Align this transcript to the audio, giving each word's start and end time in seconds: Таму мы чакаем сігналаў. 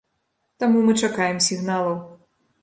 Таму 0.63 0.81
мы 0.87 0.95
чакаем 1.09 1.37
сігналаў. 1.49 2.01